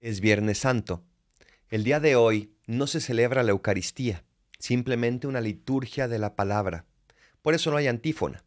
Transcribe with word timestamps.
Es 0.00 0.22
Viernes 0.22 0.56
Santo. 0.56 1.04
El 1.68 1.84
día 1.84 2.00
de 2.00 2.16
hoy 2.16 2.54
no 2.66 2.86
se 2.86 3.02
celebra 3.02 3.42
la 3.42 3.50
Eucaristía, 3.50 4.24
simplemente 4.58 5.26
una 5.26 5.42
liturgia 5.42 6.08
de 6.08 6.18
la 6.18 6.36
palabra. 6.36 6.86
Por 7.42 7.52
eso 7.52 7.70
no 7.70 7.76
hay 7.76 7.86
antífona. 7.86 8.42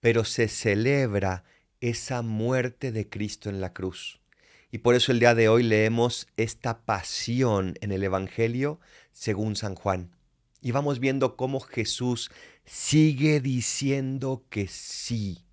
Pero 0.00 0.24
se 0.24 0.48
celebra 0.48 1.44
esa 1.82 2.22
muerte 2.22 2.90
de 2.90 3.06
Cristo 3.06 3.50
en 3.50 3.60
la 3.60 3.74
cruz. 3.74 4.22
Y 4.70 4.78
por 4.78 4.94
eso 4.94 5.12
el 5.12 5.20
día 5.20 5.34
de 5.34 5.50
hoy 5.50 5.62
leemos 5.62 6.26
esta 6.38 6.80
pasión 6.80 7.74
en 7.82 7.92
el 7.92 8.02
Evangelio 8.02 8.80
según 9.12 9.56
San 9.56 9.74
Juan. 9.74 10.16
Y 10.62 10.70
vamos 10.70 11.00
viendo 11.00 11.36
cómo 11.36 11.60
Jesús 11.60 12.30
sigue 12.64 13.40
diciendo 13.40 14.46
que 14.48 14.68
sí. 14.68 15.44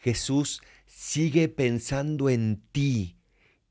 Jesús 0.00 0.62
sigue 0.86 1.50
pensando 1.50 2.30
en 2.30 2.62
ti 2.72 3.17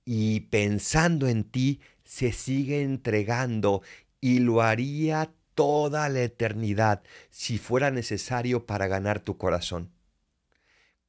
y 0.10 0.40
pensando 0.40 1.28
en 1.28 1.44
ti 1.44 1.82
se 2.06 2.32
sigue 2.32 2.82
entregando 2.82 3.82
y 4.22 4.40
lo 4.40 4.62
haría 4.62 5.34
toda 5.54 6.08
la 6.08 6.22
eternidad 6.22 7.04
si 7.30 7.58
fuera 7.58 7.92
necesario 7.92 8.66
para 8.66 8.88
ganar 8.88 9.20
tu 9.20 9.38
corazón. 9.38 9.92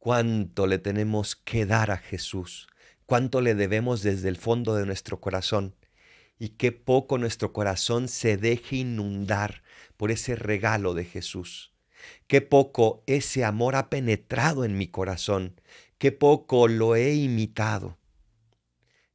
¿Cuánto 0.01 0.66
le 0.66 0.80
tenemos 0.80 1.37
que 1.37 1.65
dar 1.65 1.93
a 1.93 1.98
Jesús? 1.98 2.66
¿Cuánto 3.07 3.41
le 3.41 3.55
debemos 3.55 4.02
desde 4.02 4.29
el 4.29 4.37
fondo 4.37 4.74
de 4.74 4.84
nuestro 4.84 5.21
corazón? 5.21 5.77
Y 6.37 6.51
qué 6.51 6.73
poco 6.73 7.19
nuestro 7.19 7.52
corazón 7.52 8.09
se 8.09 8.37
deje 8.37 8.79
inundar 8.79 9.62
por 9.96 10.10
ese 10.10 10.35
regalo 10.35 10.93
de 10.95 11.05
Jesús. 11.05 11.73
Qué 12.27 12.41
poco 12.41 13.05
ese 13.07 13.45
amor 13.45 13.77
ha 13.77 13.91
penetrado 13.91 14.65
en 14.65 14.77
mi 14.77 14.88
corazón. 14.88 15.60
Qué 15.99 16.10
poco 16.10 16.66
lo 16.66 16.96
he 16.96 17.15
imitado. 17.15 17.98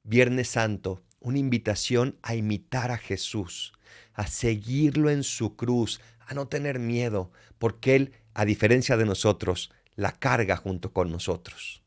Viernes 0.05 0.49
Santo, 0.49 1.01
una 1.21 1.37
invitación 1.37 2.19
a 2.23 2.35
imitar 2.35 2.91
a 2.91 2.97
Jesús, 2.97 3.71
a 4.13 4.27
seguirlo 4.27 5.09
en 5.09 5.23
su 5.23 5.55
cruz, 5.55 6.01
a 6.19 6.33
no 6.33 6.49
tener 6.49 6.77
miedo, 6.77 7.31
porque 7.57 7.95
Él, 7.95 8.13
a 8.33 8.43
diferencia 8.43 8.97
de 8.97 9.05
nosotros, 9.05 9.71
la 9.95 10.11
carga 10.11 10.57
junto 10.57 10.91
con 10.91 11.09
nosotros. 11.09 11.83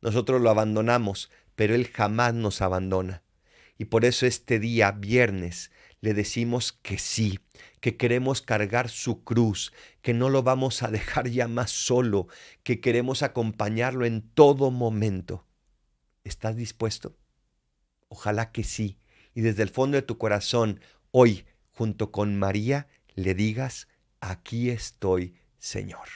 Nosotros 0.00 0.40
lo 0.40 0.50
abandonamos, 0.50 1.30
pero 1.54 1.76
Él 1.76 1.86
jamás 1.86 2.34
nos 2.34 2.60
abandona. 2.60 3.22
Y 3.78 3.84
por 3.84 4.04
eso 4.04 4.26
este 4.26 4.58
día, 4.58 4.90
viernes, 4.90 5.70
le 6.00 6.12
decimos 6.12 6.72
que 6.72 6.98
sí, 6.98 7.38
que 7.78 7.96
queremos 7.96 8.42
cargar 8.42 8.88
su 8.88 9.22
cruz, 9.22 9.72
que 10.02 10.12
no 10.12 10.28
lo 10.28 10.42
vamos 10.42 10.82
a 10.82 10.88
dejar 10.90 11.28
ya 11.28 11.46
más 11.46 11.70
solo, 11.70 12.26
que 12.64 12.80
queremos 12.80 13.22
acompañarlo 13.22 14.06
en 14.06 14.22
todo 14.22 14.72
momento. 14.72 15.46
¿Estás 16.24 16.56
dispuesto? 16.56 17.16
Ojalá 18.10 18.50
que 18.50 18.64
sí. 18.64 18.98
Y 19.34 19.40
desde 19.40 19.62
el 19.62 19.70
fondo 19.70 19.96
de 19.96 20.02
tu 20.02 20.18
corazón, 20.18 20.80
hoy, 21.12 21.46
junto 21.70 22.10
con 22.10 22.36
María, 22.36 22.88
le 23.14 23.34
digas, 23.34 23.86
aquí 24.20 24.68
estoy, 24.70 25.36
Señor. 25.58 26.08